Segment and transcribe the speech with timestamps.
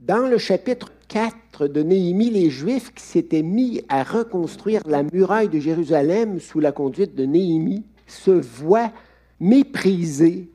[0.00, 5.48] Dans le chapitre 4 de Néhémie, les Juifs qui s'étaient mis à reconstruire la muraille
[5.48, 8.92] de Jérusalem sous la conduite de Néhémie se voient
[9.40, 10.52] méprisés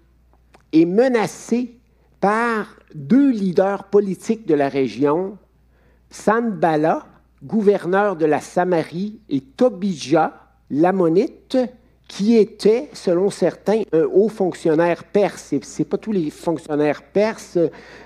[0.72, 1.78] et menacés
[2.22, 5.38] par deux leaders politiques de la région,
[6.10, 7.06] Sanbala,
[7.44, 11.58] gouverneur de la Samarie, et Tobija, l'ammonite,
[12.16, 15.56] qui était, selon certains, un haut fonctionnaire perse.
[15.64, 17.58] Ce n'est pas tous les fonctionnaires perses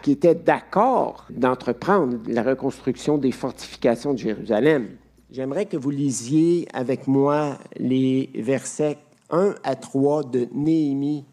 [0.01, 4.91] qui étaient d'accord d'entreprendre la reconstruction des fortifications de Jérusalem.
[5.29, 8.97] J'aimerais que vous lisiez avec moi les versets
[9.29, 11.25] 1 à 3 de Néhémie,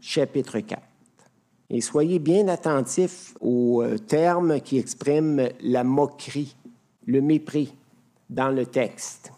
[0.00, 0.82] chapitre 4.
[1.70, 6.56] Et soyez bien attentifs aux euh, termes qui expriment la moquerie,
[7.06, 7.72] le mépris
[8.30, 9.30] dans le texte.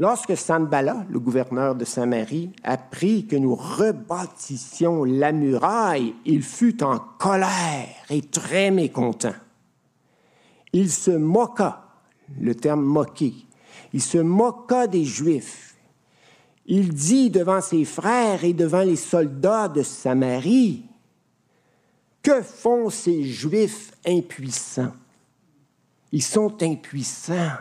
[0.00, 6.98] Lorsque Sanbala, le gouverneur de Samarie, apprit que nous rebâtissions la muraille, il fut en
[6.98, 9.34] colère et très mécontent.
[10.72, 12.00] Il se moqua,
[12.40, 13.34] le terme moquer,
[13.92, 15.76] il se moqua des Juifs.
[16.64, 20.86] Il dit devant ses frères et devant les soldats de Samarie,
[22.22, 24.94] Que font ces Juifs impuissants?
[26.10, 27.58] Ils sont impuissants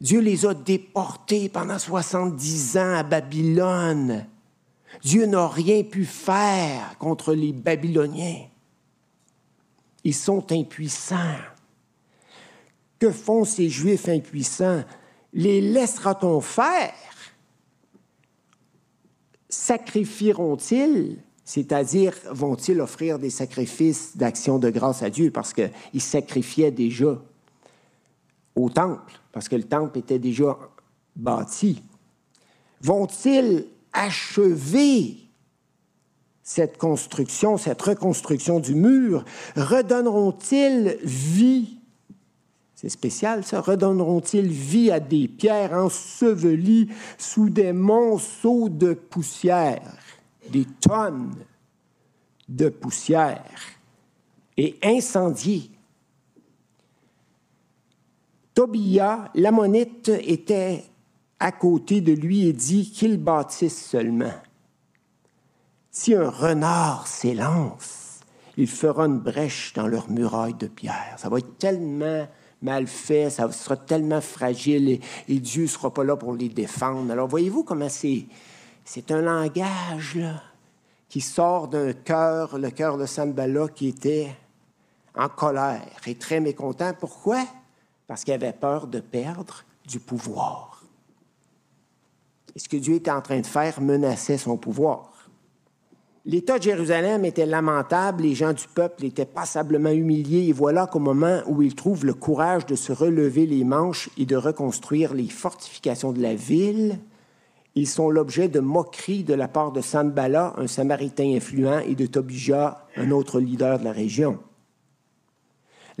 [0.00, 4.26] Dieu les a déportés pendant 70 ans à Babylone.
[5.02, 8.46] Dieu n'a rien pu faire contre les Babyloniens.
[10.04, 11.36] Ils sont impuissants.
[12.98, 14.84] Que font ces Juifs impuissants?
[15.32, 16.94] Les laissera-t-on faire?
[19.48, 27.20] Sacrifieront-ils, c'est-à-dire vont-ils offrir des sacrifices d'action de grâce à Dieu parce qu'ils sacrifiaient déjà?
[28.64, 29.20] Au temple?
[29.32, 30.56] parce que le temple était déjà
[31.16, 31.82] bâti.
[32.82, 35.18] Vont-ils achever
[36.42, 39.24] cette construction, cette reconstruction du mur?
[39.56, 41.76] Redonneront-ils vie?
[42.74, 43.60] C'est spécial, ça.
[43.60, 46.88] Redonneront-ils vie à des pierres ensevelies
[47.18, 49.92] sous des monceaux de poussière,
[50.48, 51.34] des tonnes
[52.48, 53.44] de poussière,
[54.56, 55.70] et incendiées?
[58.54, 60.84] Tobia, l'ammonite, était
[61.38, 64.34] à côté de lui et dit qu'il bâtisse seulement.
[65.90, 68.20] Si un renard s'élance,
[68.56, 71.14] il fera une brèche dans leur muraille de pierre.
[71.16, 72.28] Ça va être tellement
[72.62, 77.10] mal fait, ça sera tellement fragile et, Dieu ne sera pas là pour les défendre.
[77.10, 78.26] Alors voyez-vous comment c'est,
[78.84, 80.18] c'est un langage
[81.08, 84.36] qui sort d'un cœur, le cœur de Sanbala qui était
[85.16, 86.92] en colère et très mécontent.
[86.98, 87.44] Pourquoi?
[88.10, 90.82] Parce qu'il avait peur de perdre du pouvoir.
[92.56, 95.30] Et ce que Dieu était en train de faire menaçait son pouvoir.
[96.24, 100.98] L'État de Jérusalem était lamentable, les gens du peuple étaient passablement humiliés, et voilà qu'au
[100.98, 105.28] moment où ils trouvent le courage de se relever les manches et de reconstruire les
[105.28, 106.98] fortifications de la ville,
[107.76, 112.06] ils sont l'objet de moqueries de la part de Sanbala, un Samaritain influent, et de
[112.06, 114.40] Tobija, un autre leader de la région.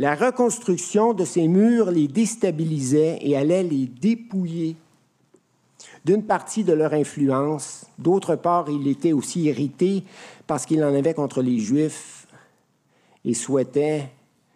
[0.00, 4.74] La reconstruction de ces murs les déstabilisait et allait les dépouiller
[6.06, 7.84] d'une partie de leur influence.
[7.98, 10.04] D'autre part, il était aussi irrité
[10.46, 12.26] parce qu'il en avait contre les Juifs
[13.26, 14.08] et souhaitait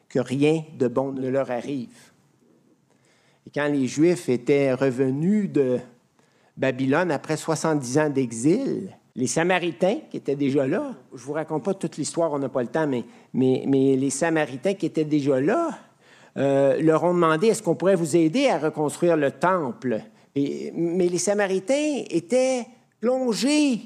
[0.08, 1.94] que rien de bon ne leur arrive.
[3.46, 5.78] Et quand les Juifs étaient revenus de
[6.56, 11.74] Babylone après 70 ans d'exil, les Samaritains qui étaient déjà là, je vous raconte pas
[11.74, 15.70] toute l'histoire, on n'a pas le temps, mais, mais, les Samaritains qui étaient déjà là
[16.36, 20.00] euh, leur ont demandé est-ce qu'on pourrait vous aider à reconstruire le temple?
[20.36, 22.66] mais les Samaritains étaient
[23.00, 23.82] plongés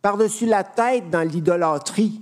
[0.00, 2.20] par-dessus la tête dans l'idolâtrie.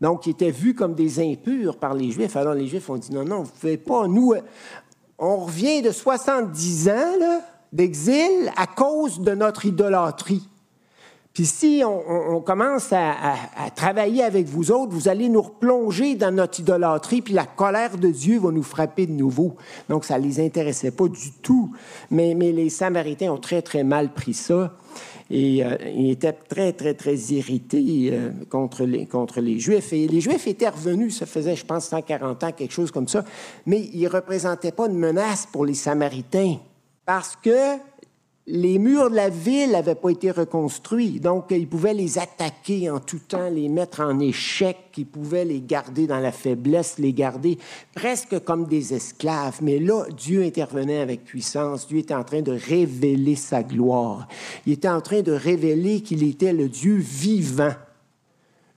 [0.00, 2.36] Donc, ils étaient vus comme des impurs par les Juifs.
[2.36, 4.06] Alors, les Juifs ont dit non, non, vous ne pouvez pas.
[4.06, 4.34] Nous,
[5.18, 7.42] on revient de 70 ans
[7.72, 10.48] d'exil à cause de notre idolâtrie.
[11.32, 13.36] Puis si on, commence à,
[13.74, 18.08] travailler avec vous autres, vous allez nous replonger dans notre idolâtrie, puis la colère de
[18.08, 19.56] Dieu va nous frapper de nouveau.
[19.88, 21.72] Donc ça ne les intéressait pas du tout.
[22.10, 24.76] Mais, les Samaritains ont très, très mal pris ça.
[25.30, 29.94] Et euh, ils étaient très, très, très irrités euh, contre, les, contre les Juifs.
[29.94, 33.24] Et les Juifs étaient revenus, ça faisait, je pense, 140 ans, quelque chose comme ça.
[33.64, 36.56] Mais ils ne représentaient pas une menace pour les Samaritains.
[37.06, 37.78] Parce que
[38.46, 42.98] les murs de la ville n'avaient pas été reconstruits, donc ils pouvaient les attaquer en
[42.98, 47.56] tout temps, les mettre en échec, ils pouvaient les garder dans la faiblesse, les garder
[47.94, 49.58] presque comme des esclaves.
[49.62, 54.26] Mais là, Dieu intervenait avec puissance, Dieu était en train de révéler sa gloire.
[54.66, 57.74] Il était en train de révéler qu'il était le Dieu vivant.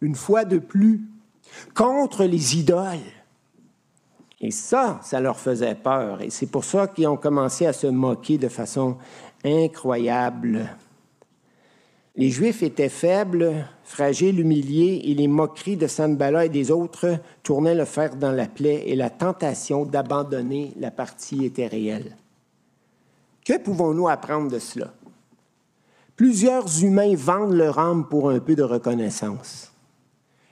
[0.02, 1.02] Une fois de plus,
[1.74, 3.00] contre les idoles.
[4.42, 6.22] Et ça, ça leur faisait peur.
[6.22, 8.98] Et c'est pour ça qu'ils ont commencé à se moquer de façon
[9.45, 10.75] incroyable.
[12.18, 17.75] Les Juifs étaient faibles, fragiles, humiliés, et les moqueries de Sanbala et des autres tournaient
[17.75, 22.15] le fer dans la plaie, et la tentation d'abandonner la partie était réelle.
[23.45, 24.94] Que pouvons-nous apprendre de cela?
[26.15, 29.74] Plusieurs humains vendent leur âme pour un peu de reconnaissance.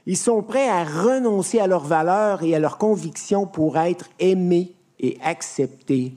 [0.05, 4.75] Ils sont prêts à renoncer à leurs valeurs et à leurs convictions pour être aimés
[4.99, 6.13] et acceptés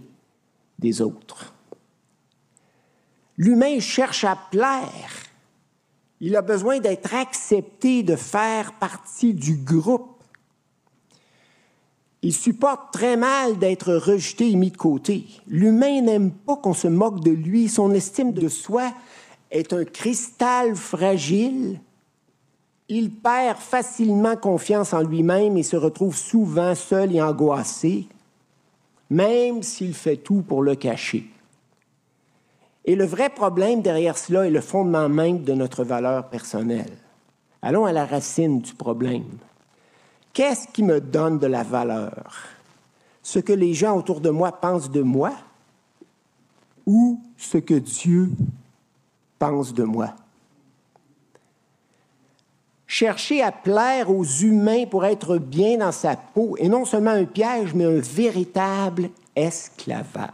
[0.81, 1.55] des autres.
[3.37, 5.11] L'humain cherche à plaire.
[6.21, 10.23] Il a besoin d'être accepté, de faire partie du groupe.
[12.23, 15.27] Il supporte très mal d'être rejeté et mis de côté.
[15.47, 17.69] L'humain n'aime pas qu'on se moque de lui.
[17.69, 18.93] Son estime de soi
[19.51, 21.79] est un cristal fragile
[22.89, 28.07] il perd facilement confiance en lui-même et se retrouve souvent seul et angoissé,
[29.11, 31.29] même s'il fait tout pour le cacher.
[32.87, 36.97] Et le vrai problème derrière cela est le fondement même de notre valeur personnelle.
[37.61, 39.27] Allons à la racine du problème.
[40.33, 42.35] Qu'est-ce qui me donne de la valeur?
[43.23, 45.33] Ce que les gens autour de moi pensent de moi
[46.87, 48.31] ou ce que Dieu
[49.39, 50.15] pense de moi?
[52.87, 57.25] chercher à plaire aux humains pour être bien dans sa peau est non seulement un
[57.25, 60.31] piège, mais un véritable esclavage.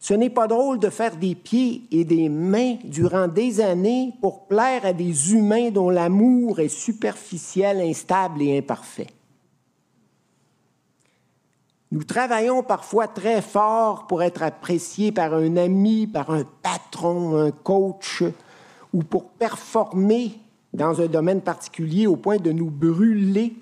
[0.00, 4.46] Ce n'est pas drôle de faire des pieds et des mains durant des années pour
[4.46, 9.08] plaire à des humains dont l'amour est superficiel, instable et imparfait.
[11.92, 17.50] Nous travaillons parfois très fort pour être appréciés par un ami, par un patron, un
[17.50, 18.22] coach,
[18.94, 20.32] ou pour performer
[20.72, 23.54] dans un domaine particulier au point de nous brûler,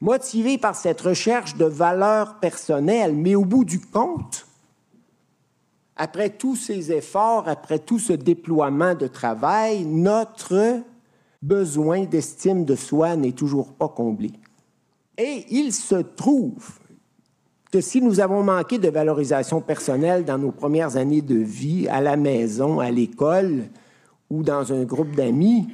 [0.00, 3.14] motivés par cette recherche de valeur personnelle.
[3.16, 4.46] Mais au bout du compte,
[5.96, 10.82] après tous ces efforts, après tout ce déploiement de travail, notre
[11.42, 14.32] besoin d'estime de soi n'est toujours pas comblé.
[15.16, 16.78] Et il se trouve
[17.72, 22.00] que si nous avons manqué de valorisation personnelle dans nos premières années de vie, à
[22.00, 23.64] la maison, à l'école,
[24.28, 25.68] ou dans un groupe d'amis,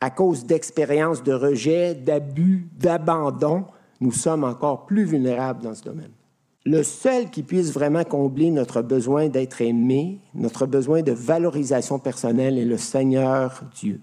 [0.00, 3.64] à cause d'expériences de rejet, d'abus, d'abandon,
[4.00, 6.12] nous sommes encore plus vulnérables dans ce domaine.
[6.66, 12.58] Le seul qui puisse vraiment combler notre besoin d'être aimé, notre besoin de valorisation personnelle
[12.58, 14.00] est le Seigneur Dieu.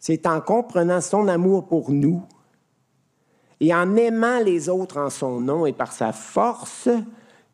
[0.00, 2.22] C'est en comprenant son amour pour nous
[3.60, 6.88] et en aimant les autres en son nom et par sa force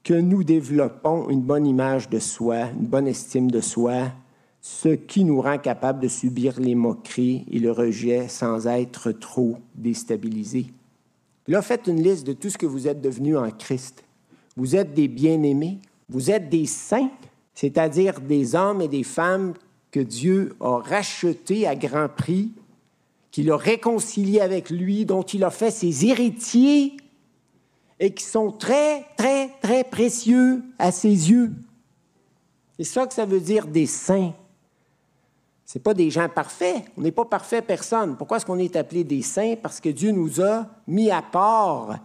[0.03, 4.07] que nous développons une bonne image de soi, une bonne estime de soi,
[4.63, 9.59] ce qui nous rend capable de subir les moqueries et le rejet sans être trop
[9.75, 10.73] déstabilisés.
[11.51, 14.05] Là, faites une liste de tout ce que vous êtes devenu en Christ.
[14.57, 17.11] Vous êtes des bien-aimés, vous êtes des saints,
[17.55, 19.55] c'est-à-dire des hommes et des femmes
[19.91, 22.53] que Dieu a rachetés à grand prix,
[23.33, 26.97] qu'il a réconciliés avec lui, dont il a fait ses héritiers
[27.99, 31.51] et qui sont très, très, très précieux à ses yeux.
[32.77, 34.35] C'est ça que ça veut dire des saints.
[35.73, 36.83] Ce pas des gens parfaits.
[36.99, 38.17] On n'est pas parfait personne.
[38.17, 39.55] Pourquoi est-ce qu'on est appelé des saints?
[39.63, 41.97] Parce que Dieu nous a mis à part.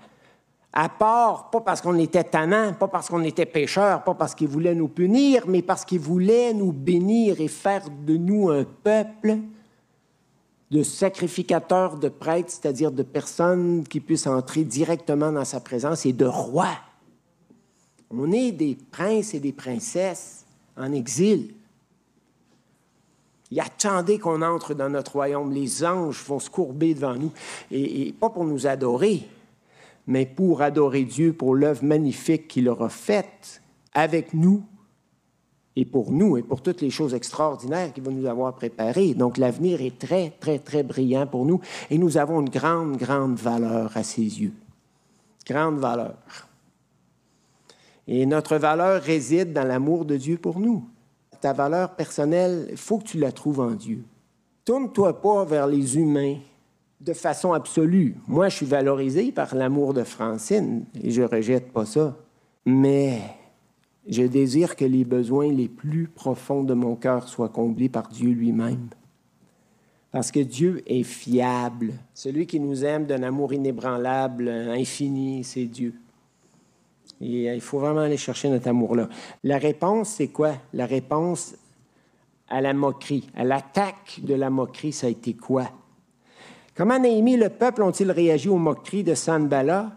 [0.72, 4.50] À part, pas parce qu'on était tannant, pas parce qu'on était pécheurs, pas parce qu'il
[4.50, 9.40] voulait nous punir, mais parce qu'il voulait nous bénir et faire de nous un peuple
[10.70, 16.14] de sacrificateurs, de prêtres, c'est-à-dire de personnes qui puissent entrer directement dans sa présence, et
[16.14, 16.78] de rois.
[18.12, 20.46] On est des princes et des princesses
[20.78, 21.56] en exil.
[23.52, 25.52] Il attendait qu'on entre dans notre royaume.
[25.54, 27.32] Les anges vont se courber devant nous,
[27.72, 29.28] et, pas pour nous adorer,
[30.08, 33.62] mais pour adorer Dieu pour l'œuvre magnifique qu'il aura faite
[33.94, 34.64] avec nous
[35.76, 39.14] et pour nous et pour toutes les choses extraordinaires qu'il va nous avoir préparées.
[39.14, 41.60] Donc l'avenir est très, très, très brillant pour nous
[41.90, 44.54] et nous avons une grande, grande valeur à ses yeux.
[45.46, 46.16] Grande valeur.
[48.08, 50.88] Et notre valeur réside dans l'amour de Dieu pour nous.
[51.42, 54.04] Ta valeur personnelle, il faut que tu la trouves en Dieu.
[54.64, 56.38] Tourne-toi pas vers les humains
[57.00, 58.16] de façon absolue.
[58.28, 62.18] Moi, je suis valorisé par l'amour de Francine et je rejette pas ça.
[62.66, 63.22] Mais
[64.08, 68.32] je désire que les besoins les plus profonds de mon cœur soient comblés par Dieu
[68.32, 68.90] lui-même.
[70.12, 71.94] Parce que Dieu est fiable.
[72.14, 75.94] Celui qui nous aime d'un amour inébranlable, infini, c'est Dieu.
[77.22, 79.10] Et il faut vraiment aller chercher notre amour-là.
[79.44, 80.54] La réponse, c'est quoi?
[80.74, 81.56] La réponse
[82.50, 85.70] à la moquerie, à l'attaque de la moquerie, ça a été quoi?
[86.76, 89.92] Comment Néhémie le peuple ont-ils réagi aux moqueries de Sanbala?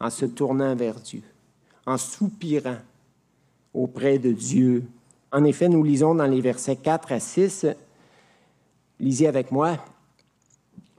[0.00, 1.22] En se tournant vers Dieu,
[1.86, 2.76] en soupirant
[3.72, 4.84] auprès de Dieu.
[5.32, 7.66] En effet, nous lisons dans les versets 4 à 6,
[9.00, 9.78] lisez avec moi,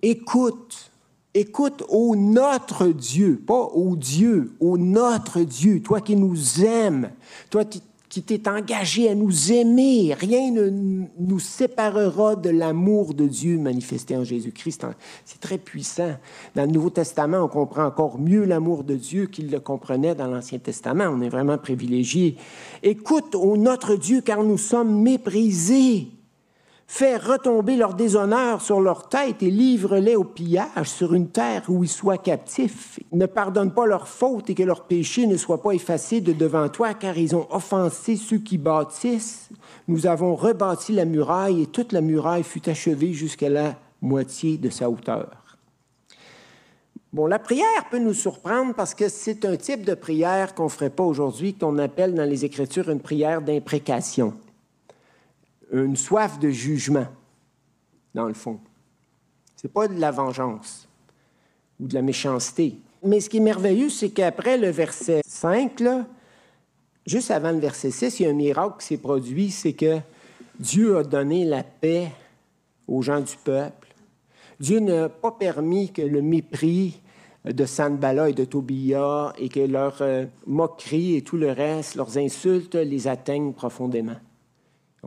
[0.01, 0.91] Écoute,
[1.33, 7.11] écoute au notre Dieu, pas au Dieu, au notre Dieu, toi qui nous aimes,
[7.49, 10.15] toi qui t'est engagé à nous aimer.
[10.17, 10.71] Rien ne
[11.19, 14.87] nous séparera de l'amour de Dieu manifesté en Jésus-Christ.
[15.25, 16.15] C'est très puissant.
[16.55, 20.27] Dans le Nouveau Testament, on comprend encore mieux l'amour de Dieu qu'il le comprenait dans
[20.27, 21.05] l'Ancien Testament.
[21.11, 22.37] On est vraiment privilégié.
[22.81, 26.07] Écoute, ô notre Dieu, car nous sommes méprisés.
[26.89, 31.83] Fais retomber leur déshonneur sur leur tête et livre-les au pillage sur une terre où
[31.83, 32.97] ils soient captifs.
[33.11, 36.69] Ne pardonne pas leurs fautes et que leurs péchés ne soient pas effacés de devant
[36.69, 39.49] toi, car ils ont offensé ceux qui bâtissent.
[39.89, 44.69] Nous avons rebâti la muraille et toute la muraille fut achevée jusqu'à la moitié de
[44.69, 45.57] sa hauteur.
[47.11, 50.69] Bon, la prière peut nous surprendre parce que c'est un type de prière qu'on ne
[50.69, 54.33] ferait pas aujourd'hui, qu'on appelle dans les Écritures une prière d'imprécation
[55.71, 57.07] une soif de jugement,
[58.13, 58.59] dans le fond.
[59.55, 60.87] Ce n'est pas de la vengeance
[61.79, 62.77] ou de la méchanceté.
[63.03, 66.05] Mais ce qui est merveilleux, c'est qu'après le verset 5, là,
[67.05, 69.99] juste avant le verset 6, il y a un miracle qui s'est produit, c'est que
[70.59, 72.11] Dieu a donné la paix
[72.87, 73.87] aux gens du peuple.
[74.59, 76.99] Dieu n'a pas permis que le mépris
[77.45, 82.17] de Sanbala et de Tobia et que leurs euh, moqueries et tout le reste, leurs
[82.17, 84.17] insultes les atteignent profondément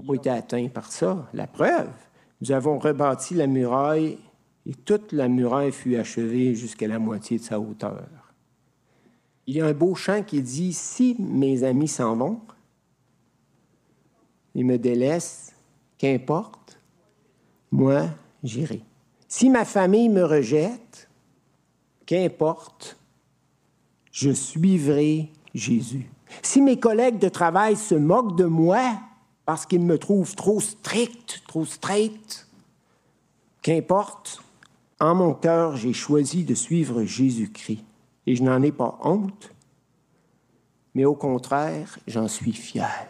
[0.02, 1.28] pas été atteints par ça.
[1.34, 1.90] La preuve,
[2.40, 4.18] nous avons rebâti la muraille
[4.66, 8.06] et toute la muraille fut achevée jusqu'à la moitié de sa hauteur.
[9.46, 12.40] Il y a un beau chant qui dit Si mes amis s'en vont,
[14.54, 15.54] ils me délaissent,
[15.98, 16.78] qu'importe,
[17.70, 18.06] moi
[18.42, 18.82] j'irai.
[19.28, 21.08] Si ma famille me rejette,
[22.06, 22.96] qu'importe,
[24.12, 26.10] je suivrai Jésus.
[26.42, 29.00] Si mes collègues de travail se moquent de moi,
[29.50, 32.46] parce qu'il me trouve trop strict, trop straight.
[33.62, 34.44] Qu'importe,
[35.00, 37.82] en mon cœur, j'ai choisi de suivre Jésus-Christ.
[38.28, 39.50] Et je n'en ai pas honte,
[40.94, 43.08] mais au contraire, j'en suis fier.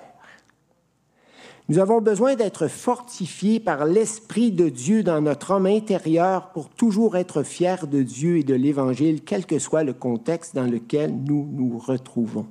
[1.69, 7.19] Nous avons besoin d'être fortifiés par l'Esprit de Dieu dans notre homme intérieur pour toujours
[7.19, 11.47] être fiers de Dieu et de l'Évangile, quel que soit le contexte dans lequel nous
[11.53, 12.47] nous retrouvons.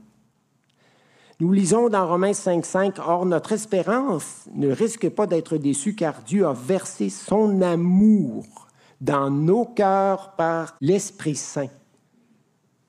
[1.41, 6.45] Nous lisons dans Romains 5.5, Or notre espérance ne risque pas d'être déçue car Dieu
[6.45, 8.67] a versé son amour
[8.99, 11.69] dans nos cœurs par l'Esprit Saint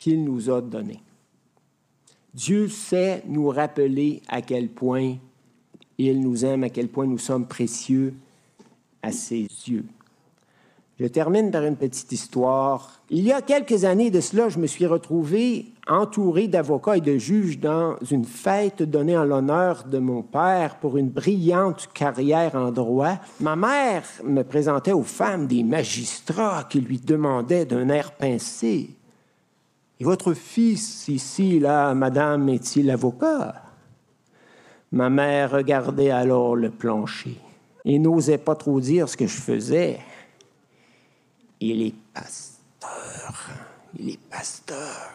[0.00, 1.00] qu'il nous a donné.
[2.34, 5.16] Dieu sait nous rappeler à quel point
[5.98, 8.14] il nous aime, à quel point nous sommes précieux
[9.02, 9.84] à ses yeux.
[11.00, 13.00] Je termine par une petite histoire.
[13.08, 17.16] Il y a quelques années de cela, je me suis retrouvé entouré d'avocats et de
[17.16, 22.70] juges dans une fête donnée en l'honneur de mon père pour une brillante carrière en
[22.70, 23.16] droit.
[23.40, 28.90] Ma mère me présentait aux femmes des magistrats qui lui demandaient d'un air pincé
[29.98, 33.54] Et votre fils ici, là, madame, est-il avocat?
[34.92, 37.38] Ma mère regardait alors le plancher
[37.86, 39.98] et n'osait pas trop dire ce que je faisais.
[41.60, 43.50] Il est pasteur.
[43.98, 45.10] Il est pasteur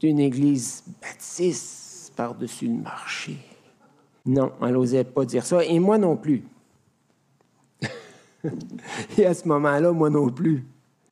[0.00, 3.38] d'une église baptiste par-dessus le marché.
[4.26, 5.64] Non, elle n'osait pas dire ça.
[5.64, 6.42] Et moi non plus.
[9.18, 10.64] Et à ce moment-là, moi non plus.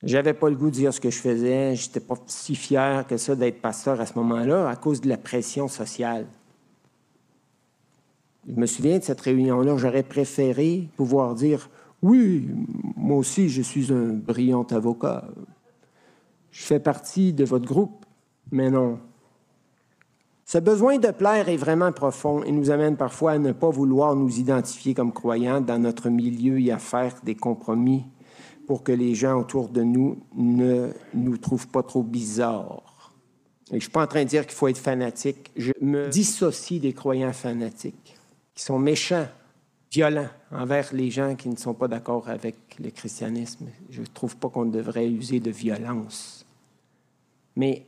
[0.03, 1.75] J'avais pas le goût de dire ce que je faisais.
[1.75, 5.17] J'étais pas si fier que ça d'être pasteur à ce moment-là à cause de la
[5.17, 6.25] pression sociale.
[8.47, 9.77] Je me souviens de cette réunion-là.
[9.77, 11.69] J'aurais préféré pouvoir dire
[12.03, 12.49] oui,
[12.97, 15.25] moi aussi, je suis un brillant avocat.
[16.51, 18.05] Je fais partie de votre groupe,
[18.51, 18.99] mais non.
[20.45, 24.17] Ce besoin de plaire est vraiment profond et nous amène parfois à ne pas vouloir
[24.17, 28.03] nous identifier comme croyants dans notre milieu et à faire des compromis
[28.67, 33.13] pour que les gens autour de nous ne nous trouvent pas trop bizarres.
[33.67, 35.51] Et je ne suis pas en train de dire qu'il faut être fanatique.
[35.55, 38.17] Je me dissocie des croyants fanatiques
[38.53, 39.27] qui sont méchants
[39.93, 43.67] violent envers les gens qui ne sont pas d'accord avec le christianisme.
[43.91, 46.45] Je ne trouve pas qu'on devrait user de violence.
[47.55, 47.85] Mais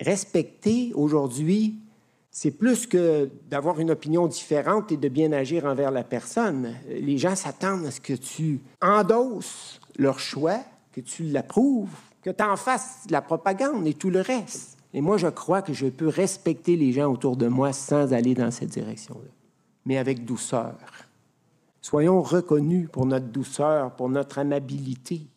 [0.00, 1.76] respecter aujourd'hui,
[2.30, 6.74] c'est plus que d'avoir une opinion différente et de bien agir envers la personne.
[6.88, 10.60] Les gens s'attendent à ce que tu endosses leur choix,
[10.92, 14.78] que tu l'approuves, que tu en fasses la propagande et tout le reste.
[14.94, 18.34] Et moi, je crois que je peux respecter les gens autour de moi sans aller
[18.34, 19.30] dans cette direction-là.
[19.84, 20.74] mais avec douceur.
[21.88, 25.28] Soyons reconnus pour notre douceur, pour notre amabilité.